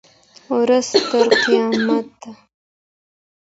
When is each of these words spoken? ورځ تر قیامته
ورځ 0.57 0.87
تر 1.09 1.27
قیامته 1.43 2.31